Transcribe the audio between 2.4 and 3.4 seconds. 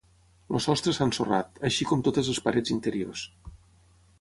parets interiors.